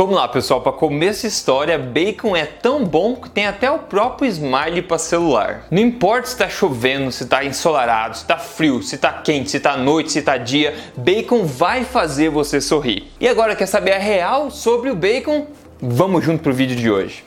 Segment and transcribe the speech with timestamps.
[0.00, 3.80] Vamos lá, pessoal, para começar a história, bacon é tão bom que tem até o
[3.80, 5.66] próprio smile para celular.
[5.70, 9.58] Não importa se está chovendo, se está ensolarado, se está frio, se está quente, se
[9.58, 13.12] está noite, se está dia, bacon vai fazer você sorrir.
[13.20, 15.48] E agora quer saber a real sobre o bacon?
[15.78, 17.22] Vamos junto pro vídeo de hoje.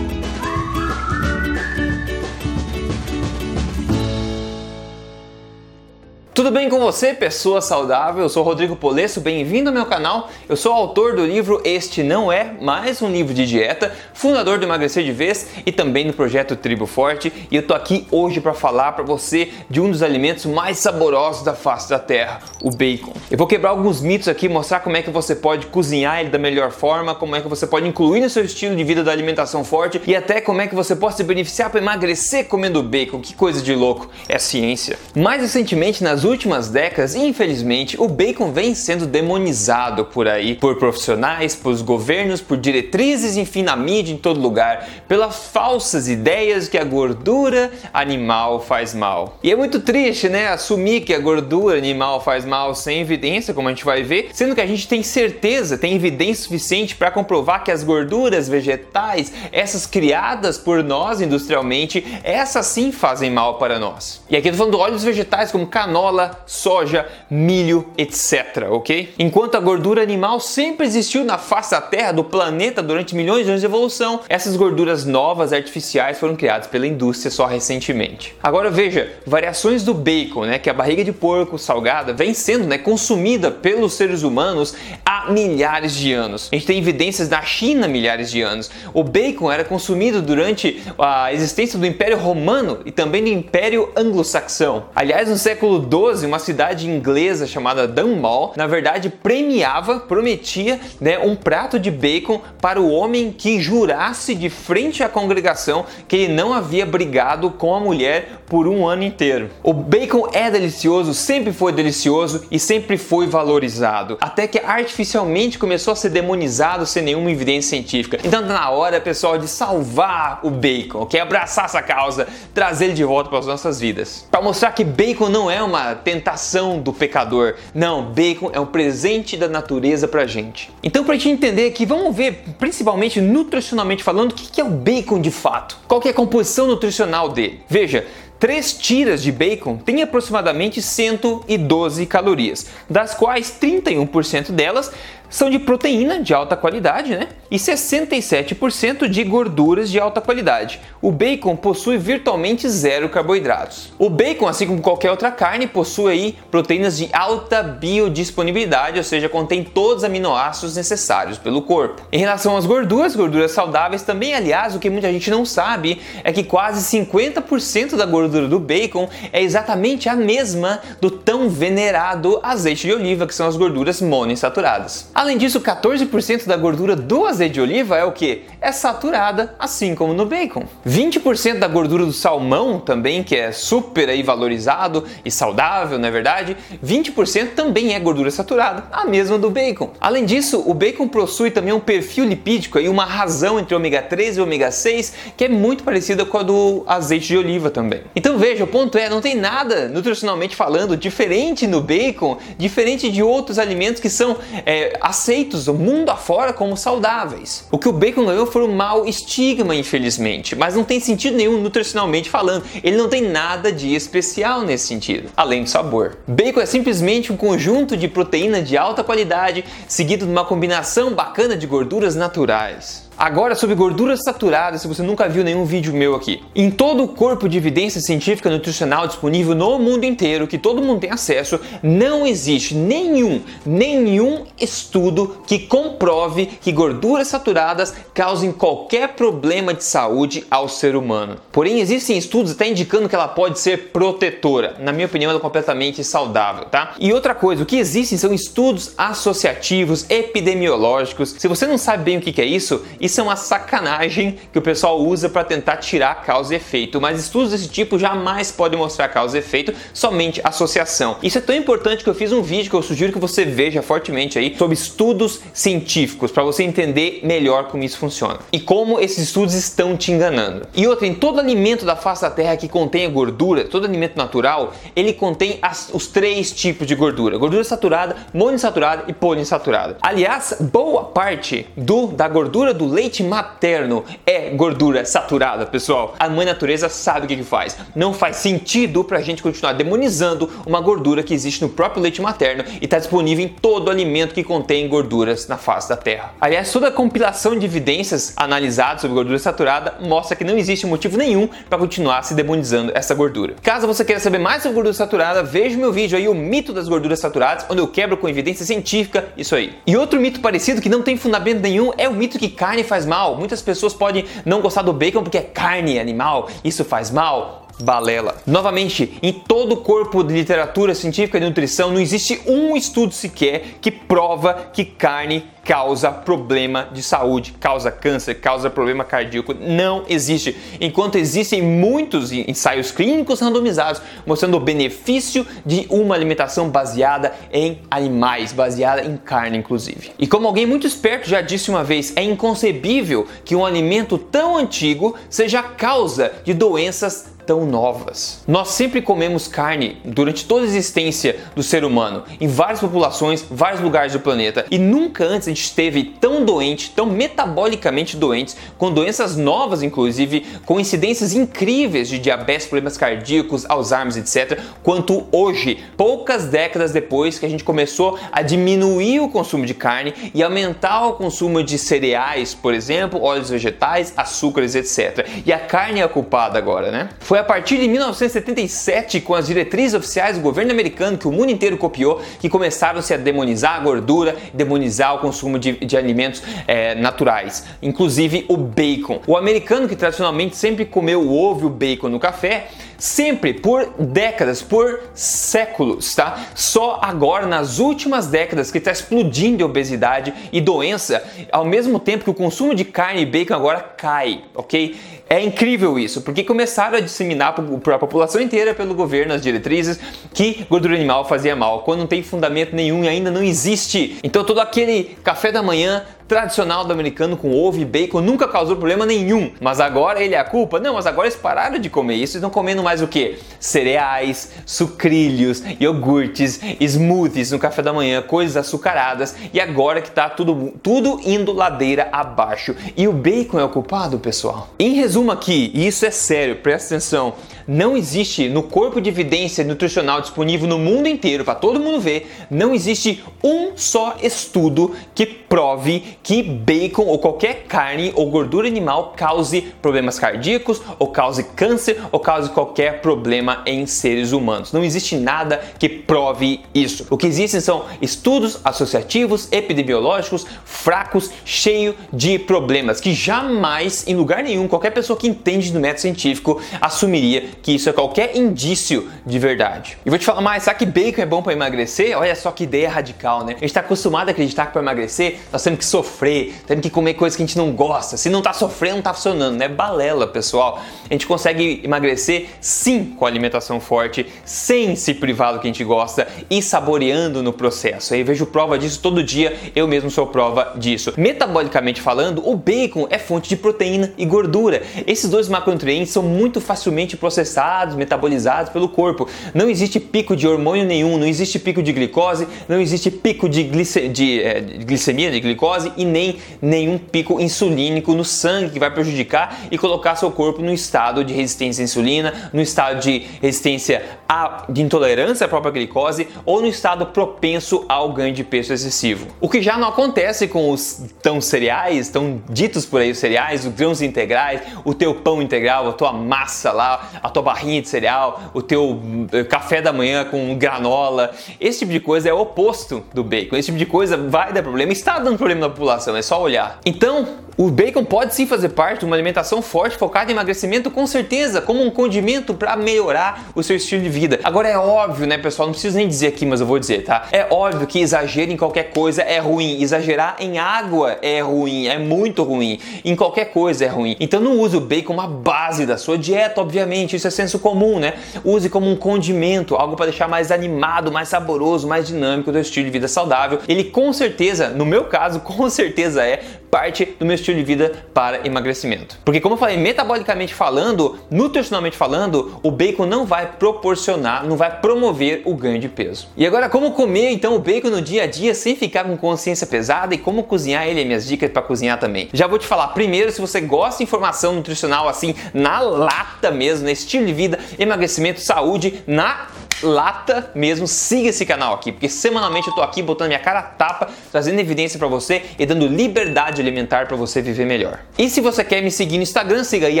[6.42, 8.24] Tudo bem com você, pessoa saudável?
[8.24, 10.28] Eu sou Rodrigo Polesso, bem-vindo ao meu canal.
[10.48, 14.64] Eu sou autor do livro Este Não É Mais um Livro de Dieta, fundador do
[14.64, 17.32] Emagrecer de Vez e também do projeto Tribo Forte.
[17.48, 21.44] E eu tô aqui hoje para falar para você de um dos alimentos mais saborosos
[21.44, 23.12] da face da terra, o bacon.
[23.30, 26.38] Eu vou quebrar alguns mitos aqui, mostrar como é que você pode cozinhar ele da
[26.38, 29.62] melhor forma, como é que você pode incluir no seu estilo de vida da alimentação
[29.62, 33.20] forte e até como é que você pode se beneficiar para emagrecer comendo bacon.
[33.20, 34.98] Que coisa de louco, é ciência.
[35.14, 36.31] Mais recentemente, nas últimas
[36.70, 43.36] décadas, infelizmente, o bacon vem sendo demonizado por aí, por profissionais, por governos, por diretrizes,
[43.36, 49.38] enfim, na mídia, em todo lugar, pelas falsas ideias que a gordura animal faz mal.
[49.42, 53.68] E é muito triste, né, assumir que a gordura animal faz mal sem evidência, como
[53.68, 57.64] a gente vai ver, sendo que a gente tem certeza, tem evidência suficiente para comprovar
[57.64, 64.22] que as gorduras vegetais, essas criadas por nós industrialmente, essas sim fazem mal para nós.
[64.30, 69.14] E aqui eu tô falando de óleos vegetais como canola, soja, milho, etc, ok?
[69.18, 73.50] Enquanto a gordura animal sempre existiu na face da Terra, do planeta, durante milhões de
[73.50, 78.34] anos de evolução, essas gorduras novas, artificiais, foram criadas pela indústria só recentemente.
[78.42, 82.78] Agora veja, variações do bacon, né, que a barriga de porco salgada, vem sendo né,
[82.78, 86.48] consumida pelos seres humanos há milhares de anos.
[86.50, 88.70] A gente tem evidências na China há milhares de anos.
[88.92, 94.84] O bacon era consumido durante a existência do Império Romano e também do Império Anglo-Saxão.
[94.94, 95.78] Aliás, no século
[96.12, 102.40] 12, uma cidade inglesa chamada Dunmall, na verdade premiava, prometia né, um prato de bacon
[102.60, 107.74] para o homem que jurasse de frente à congregação que ele não havia brigado com
[107.74, 109.48] a mulher por um ano inteiro.
[109.62, 115.94] O bacon é delicioso, sempre foi delicioso e sempre foi valorizado, até que artificialmente começou
[115.94, 118.18] a ser demonizado sem nenhuma evidência científica.
[118.22, 121.18] Então tá na hora, pessoal, de salvar o bacon, ok?
[121.18, 124.26] Abraçar essa causa, trazer ele de volta para as nossas vidas.
[124.30, 127.54] Para mostrar que bacon não é uma tentação do pecador.
[127.74, 130.70] Não, bacon é um presente da natureza pra gente.
[130.82, 135.22] Então, pra gente entender aqui, vamos ver, principalmente nutricionalmente falando, o que é o bacon
[135.22, 135.78] de fato.
[135.88, 137.62] Qual é a composição nutricional dele?
[137.66, 138.04] Veja,
[138.42, 144.90] Três tiras de bacon têm aproximadamente 112 calorias, das quais 31% delas
[145.32, 147.28] são de proteína de alta qualidade, né?
[147.50, 150.78] E 67% de gorduras de alta qualidade.
[151.00, 153.92] O bacon possui virtualmente zero carboidratos.
[153.98, 159.28] O bacon, assim como qualquer outra carne, possui aí proteínas de alta biodisponibilidade, ou seja,
[159.28, 162.02] contém todos os aminoácidos necessários pelo corpo.
[162.12, 166.30] Em relação às gorduras, gorduras saudáveis também, aliás, o que muita gente não sabe é
[166.32, 172.86] que quase 50% da gordura do bacon é exatamente a mesma do tão venerado azeite
[172.86, 175.10] de oliva, que são as gorduras monoinsaturadas.
[175.22, 178.42] Além disso, 14% da gordura do azeite de oliva é o que?
[178.60, 180.64] É saturada, assim como no bacon.
[180.84, 186.10] 20% da gordura do salmão também, que é super aí valorizado e saudável, não é
[186.10, 186.56] verdade?
[186.84, 189.92] 20% também é gordura saturada, a mesma do bacon.
[190.00, 194.38] Além disso, o bacon possui também um perfil lipídico e uma razão entre ômega 3
[194.38, 198.00] e ômega 6 que é muito parecida com a do azeite de oliva também.
[198.16, 203.22] Então veja, o ponto é, não tem nada nutricionalmente falando diferente no bacon, diferente de
[203.22, 207.66] outros alimentos que são é, aceitos o mundo afora como saudáveis.
[207.70, 211.60] O que o bacon ganhou foi um mau estigma, infelizmente, mas não tem sentido nenhum
[211.60, 212.64] nutricionalmente falando.
[212.82, 216.16] Ele não tem nada de especial nesse sentido, além do sabor.
[216.26, 221.58] Bacon é simplesmente um conjunto de proteína de alta qualidade, seguido de uma combinação bacana
[221.58, 223.11] de gorduras naturais.
[223.22, 226.42] Agora sobre gorduras saturadas, se você nunca viu nenhum vídeo meu aqui.
[226.56, 231.02] Em todo o corpo de evidência científica nutricional disponível no mundo inteiro, que todo mundo
[231.02, 239.72] tem acesso, não existe nenhum, nenhum estudo que comprove que gorduras saturadas causem qualquer problema
[239.72, 241.36] de saúde ao ser humano.
[241.52, 244.74] Porém, existem estudos até indicando que ela pode ser protetora.
[244.80, 246.94] Na minha opinião, ela é completamente saudável, tá?
[246.98, 251.36] E outra coisa, o que existem são estudos associativos, epidemiológicos.
[251.38, 252.82] Se você não sabe bem o que é isso,
[253.12, 257.20] Isso é uma sacanagem que o pessoal usa para tentar tirar causa e efeito, mas
[257.20, 261.18] estudos desse tipo jamais podem mostrar causa e efeito, somente associação.
[261.22, 263.82] Isso é tão importante que eu fiz um vídeo que eu sugiro que você veja
[263.82, 269.18] fortemente aí sobre estudos científicos para você entender melhor como isso funciona e como esses
[269.18, 270.66] estudos estão te enganando.
[270.74, 274.72] E outra, em todo alimento da face da Terra que contém gordura, todo alimento natural,
[274.96, 279.98] ele contém as, os três tipos de gordura: gordura saturada, monoinsaturada e poliinsaturada.
[280.00, 286.14] Aliás, boa parte do da gordura do leite materno é gordura saturada, pessoal.
[286.18, 287.76] A mãe natureza sabe o que, que faz.
[287.96, 292.64] Não faz sentido pra gente continuar demonizando uma gordura que existe no próprio leite materno
[292.80, 296.34] e está disponível em todo alimento que contém gorduras na face da Terra.
[296.40, 301.16] Aliás, toda a compilação de evidências analisadas sobre gordura saturada mostra que não existe motivo
[301.16, 303.54] nenhum para continuar se demonizando essa gordura.
[303.62, 306.72] Caso você queira saber mais sobre gordura saturada, veja o meu vídeo aí, o mito
[306.72, 309.74] das gorduras saturadas, onde eu quebro com evidência científica isso aí.
[309.86, 313.06] E outro mito parecido que não tem fundamento nenhum é o mito que carne faz
[313.06, 313.36] mal.
[313.36, 318.36] Muitas pessoas podem não gostar do bacon porque é carne animal, isso faz mal balela.
[318.46, 323.78] Novamente, em todo o corpo de literatura científica de nutrição não existe um estudo sequer
[323.80, 329.54] que prova que carne causa problema de saúde, causa câncer, causa problema cardíaco.
[329.54, 330.56] Não existe.
[330.80, 338.52] Enquanto existem muitos ensaios clínicos randomizados mostrando o benefício de uma alimentação baseada em animais,
[338.52, 340.10] baseada em carne, inclusive.
[340.18, 344.56] E como alguém muito esperto já disse uma vez, é inconcebível que um alimento tão
[344.56, 348.42] antigo seja causa de doenças tão novas.
[348.46, 353.80] Nós sempre comemos carne durante toda a existência do ser humano, em várias populações, vários
[353.80, 358.90] lugares do planeta, e nunca antes a gente esteve tão doente, tão metabolicamente doentes, com
[358.90, 366.46] doenças novas, inclusive, com incidências incríveis de diabetes, problemas cardíacos, Alzheimer, etc., quanto hoje, poucas
[366.46, 371.12] décadas depois que a gente começou a diminuir o consumo de carne e aumentar o
[371.14, 375.26] consumo de cereais, por exemplo, óleos vegetais, açúcares, etc.
[375.44, 377.10] E a carne é a culpada agora, né?
[377.32, 381.50] Foi a partir de 1977, com as diretrizes oficiais do governo americano que o mundo
[381.50, 386.94] inteiro copiou, que começaram-se a demonizar a gordura, demonizar o consumo de, de alimentos é,
[386.94, 389.22] naturais, inclusive o bacon.
[389.26, 392.68] O americano que tradicionalmente sempre comeu o ovo e o bacon no café,
[393.02, 396.40] sempre por décadas, por séculos, tá?
[396.54, 401.20] Só agora nas últimas décadas que está explodindo de obesidade e doença,
[401.50, 404.94] ao mesmo tempo que o consumo de carne e bacon agora cai, ok?
[405.28, 409.98] É incrível isso, porque começaram a disseminar para a população inteira pelo governo as diretrizes
[410.32, 414.16] que gordura animal fazia mal, quando não tem fundamento nenhum e ainda não existe.
[414.22, 418.76] Então todo aquele café da manhã tradicional do americano com ovo e bacon nunca causou
[418.76, 419.50] problema nenhum.
[419.60, 420.80] Mas agora ele é a culpa?
[420.80, 423.38] Não, mas agora eles pararam de comer isso e estão comendo mais o que?
[423.60, 430.74] Cereais, sucrilhos, iogurtes, smoothies no café da manhã, coisas açucaradas e agora que tá tudo,
[430.82, 432.74] tudo indo ladeira abaixo.
[432.96, 434.68] E o bacon é o culpado, pessoal?
[434.78, 437.34] Em resumo aqui, e isso é sério, presta atenção,
[437.72, 442.30] não existe no corpo de evidência nutricional disponível no mundo inteiro para todo mundo ver,
[442.50, 449.14] não existe um só estudo que prove que bacon ou qualquer carne ou gordura animal
[449.16, 454.72] cause problemas cardíacos ou cause câncer ou cause qualquer problema em seres humanos.
[454.72, 457.06] Não existe nada que prove isso.
[457.08, 464.42] O que existem são estudos associativos, epidemiológicos, fracos, cheio de problemas que jamais, em lugar
[464.42, 469.38] nenhum, qualquer pessoa que entende do método científico assumiria que isso é qualquer indício de
[469.38, 469.96] verdade.
[470.04, 472.18] E vou te falar mais, será que bacon é bom para emagrecer?
[472.18, 473.52] Olha só que ideia radical, né?
[473.52, 476.90] A gente está acostumado a acreditar que para emagrecer nós temos que sofrer, temos que
[476.90, 478.16] comer coisas que a gente não gosta.
[478.16, 479.68] Se não tá sofrendo, não tá funcionando, né?
[479.68, 480.80] Balela, pessoal.
[481.08, 485.84] A gente consegue emagrecer sim com alimentação forte, sem se privar do que a gente
[485.84, 488.14] gosta e saboreando no processo.
[488.14, 491.14] Eu vejo prova disso todo dia, eu mesmo sou prova disso.
[491.16, 494.82] Metabolicamente falando, o bacon é fonte de proteína e gordura.
[495.06, 499.28] Esses dois macronutrientes são muito facilmente processados processados, metabolizados pelo corpo.
[499.52, 503.64] Não existe pico de hormônio nenhum, não existe pico de glicose, não existe pico de,
[503.64, 508.78] glice, de, é, de glicemia, de glicose e nem nenhum pico insulínico no sangue que
[508.78, 513.18] vai prejudicar e colocar seu corpo no estado de resistência à insulina, no estado de
[513.40, 518.72] resistência a, de intolerância à própria glicose ou no estado propenso ao ganho de peso
[518.72, 519.26] excessivo.
[519.40, 523.66] O que já não acontece com os tão cereais, tão ditos por aí os cereais,
[523.66, 527.88] os grãos integrais, o teu pão integral, a tua massa lá, a tua barrinha de
[527.88, 529.00] cereal, o teu
[529.32, 531.32] eh, café da manhã com granola.
[531.60, 533.56] Esse tipo de coisa é o oposto do bacon.
[533.56, 536.78] Esse tipo de coisa vai dar problema, está dando problema na população, é só olhar.
[536.84, 537.26] Então,
[537.62, 541.60] O bacon pode sim fazer parte de uma alimentação forte focada em emagrecimento, com certeza,
[541.60, 544.40] como um condimento para melhorar o seu estilo de vida.
[544.42, 545.68] Agora é óbvio, né, pessoal?
[545.68, 547.28] Não preciso nem dizer aqui, mas eu vou dizer, tá?
[547.30, 552.00] É óbvio que exagero em qualquer coisa é ruim, exagerar em água é ruim, é
[552.00, 554.16] muito ruim, em qualquer coisa é ruim.
[554.18, 557.60] Então não use o bacon como a base da sua dieta, obviamente, isso é senso
[557.60, 558.14] comum, né?
[558.44, 562.86] Use como um condimento, algo para deixar mais animado, mais saboroso, mais dinâmico do estilo
[562.86, 563.60] de vida saudável.
[563.68, 566.42] Ele com certeza, no meu caso, com certeza é
[566.72, 569.18] parte do meu estilo de vida para emagrecimento.
[569.26, 574.80] Porque como eu falei, metabolicamente falando, nutricionalmente falando, o bacon não vai proporcionar, não vai
[574.80, 576.28] promover o ganho de peso.
[576.34, 579.66] E agora como comer então o bacon no dia a dia sem ficar com consciência
[579.66, 582.30] pesada e como cozinhar ele, minhas dicas para cozinhar também.
[582.32, 586.86] Já vou te falar primeiro se você gosta de informação nutricional assim na lata mesmo,
[586.86, 586.92] né?
[586.92, 589.48] estilo de vida, emagrecimento, saúde, na
[589.82, 593.62] lata mesmo, siga esse canal aqui, porque semanalmente eu tô aqui botando minha cara a
[593.62, 598.00] tapa, trazendo evidência para você e dando liberdade alimentar para você viver melhor.
[598.18, 600.00] E se você quer me seguir no Instagram, siga aí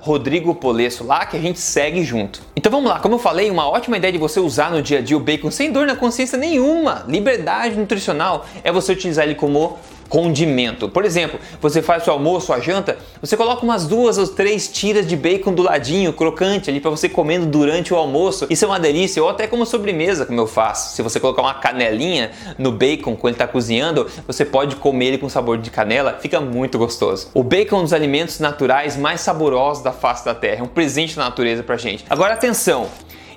[0.00, 2.42] Rodrigo Polesso lá que a gente segue junto.
[2.56, 5.02] Então vamos lá, como eu falei, uma ótima ideia de você usar no dia a
[5.02, 7.04] dia o bacon sem dor na consciência nenhuma.
[7.08, 9.78] Liberdade nutricional é você utilizar ele como
[10.10, 10.88] condimento.
[10.88, 15.06] Por exemplo, você faz seu almoço, sua janta, você coloca umas duas ou três tiras
[15.06, 18.46] de bacon do ladinho, crocante ali para você comendo durante o almoço.
[18.50, 20.96] Isso é uma delícia, ou até como sobremesa, como eu faço.
[20.96, 25.18] Se você colocar uma canelinha no bacon quando ele está cozinhando, você pode comer ele
[25.18, 27.28] com sabor de canela, fica muito gostoso.
[27.32, 30.68] O bacon é um dos alimentos naturais mais saborosos da face da terra, é um
[30.68, 32.04] presente da natureza pra gente.
[32.10, 32.88] Agora atenção,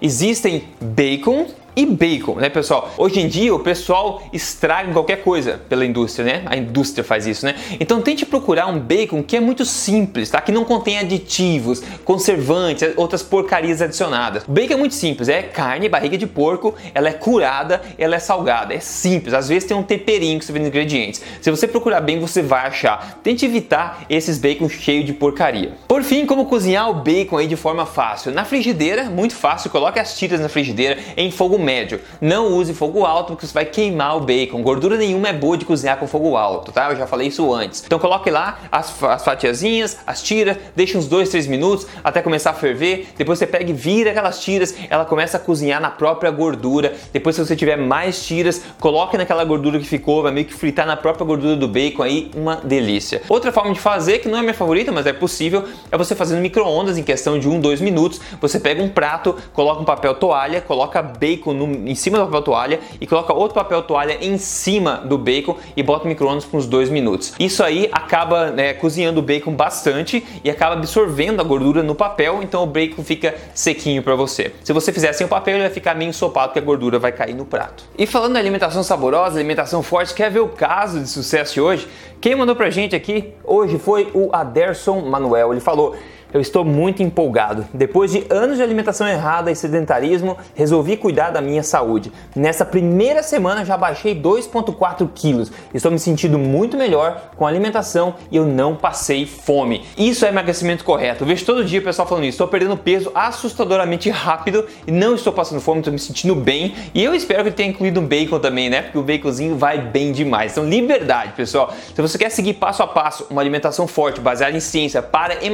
[0.02, 2.94] existem bacon e bacon, né, pessoal?
[2.98, 6.44] Hoje em dia o pessoal estraga qualquer coisa pela indústria, né?
[6.46, 7.56] A indústria faz isso, né?
[7.80, 10.40] Então tente procurar um bacon que é muito simples, tá?
[10.40, 14.44] Que não contém aditivos, conservantes, outras porcarias adicionadas.
[14.48, 18.20] O bacon é muito simples, é carne, barriga de porco, ela é curada, ela é
[18.20, 19.34] salgada, é simples.
[19.34, 21.22] Às vezes tem um temperinho que você vê nos ingredientes.
[21.42, 23.20] Se você procurar bem, você vai achar.
[23.24, 25.74] Tente evitar esses bacon cheios de porcaria.
[25.88, 28.32] Por fim, como cozinhar o bacon aí de forma fácil?
[28.32, 32.00] Na frigideira, muito fácil, coloque as tiras na frigideira em fogo médio.
[32.22, 34.62] Não use fogo alto porque você vai queimar o bacon.
[34.62, 36.92] Gordura nenhuma é boa de cozinhar com fogo alto, tá?
[36.92, 37.84] Eu já falei isso antes.
[37.86, 42.52] Então coloque lá as, as fatiazinhas, as tiras, deixe uns 2, 3 minutos até começar
[42.52, 43.08] a ferver.
[43.18, 46.94] Depois você pega e vira aquelas tiras, ela começa a cozinhar na própria gordura.
[47.12, 50.86] Depois se você tiver mais tiras, coloque naquela gordura que ficou, vai meio que fritar
[50.86, 53.22] na própria gordura do bacon aí, uma delícia.
[53.30, 56.36] Outra forma de fazer, que não é minha favorita, mas é possível, é você fazer
[56.36, 58.20] no micro-ondas em questão de 1, 2 minutos.
[58.42, 62.42] Você pega um prato, coloca um papel toalha, coloca bacon no, em cima do papel
[62.42, 66.58] toalha e coloca outro papel toalha em cima do bacon e bota no micro-ondas por
[66.58, 67.34] uns dois minutos.
[67.40, 72.42] Isso aí acaba né, cozinhando o bacon bastante e acaba absorvendo a gordura no papel,
[72.42, 74.52] então o bacon fica sequinho para você.
[74.64, 77.12] Se você fizer sem o papel, ele vai ficar meio ensopado porque a gordura vai
[77.12, 77.84] cair no prato.
[77.98, 81.88] E falando em alimentação saborosa, alimentação forte, quer ver o caso de sucesso de hoje?
[82.24, 85.52] Quem mandou pra gente aqui hoje foi o Aderson Manuel.
[85.52, 85.96] Ele falou:
[86.34, 87.66] eu estou muito empolgado.
[87.74, 92.12] Depois de anos de alimentação errada e sedentarismo, resolvi cuidar da minha saúde.
[92.36, 95.52] Nessa primeira semana já baixei 2,4 quilos.
[95.74, 99.86] Estou me sentindo muito melhor com a alimentação e eu não passei fome.
[99.98, 101.24] Isso é emagrecimento correto.
[101.24, 102.36] Eu vejo todo dia o pessoal falando isso.
[102.36, 106.74] Estou perdendo peso assustadoramente rápido e não estou passando fome, estou me sentindo bem.
[106.94, 108.82] E eu espero que tenha incluído um bacon também, né?
[108.82, 110.54] Porque o baconzinho vai bem demais.
[110.54, 111.74] Então, liberdade, pessoal.
[111.94, 115.46] Se você quer seguir passo a passo uma alimentação forte, baseada em ciência para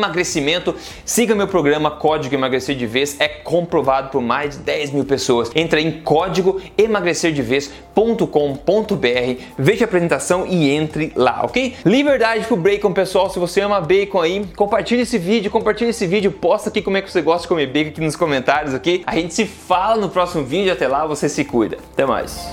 [1.06, 5.52] siga meu programa Código Emagrecer de Vez, é comprovado por mais de 10 mil pessoas.
[5.56, 11.76] Entra em código emagrecerdevez.com.br, veja a apresentação e entre lá, ok?
[11.86, 13.30] Liberdade pro bacon, pessoal.
[13.30, 17.02] Se você ama bacon aí, compartilhe esse vídeo, compartilhe esse vídeo, posta aqui como é
[17.02, 19.04] que você gosta de comer bacon aqui nos comentários, ok?
[19.06, 20.72] A gente se fala no próximo vídeo.
[20.72, 21.78] Até lá, você se cuida.
[21.94, 22.50] Até mais.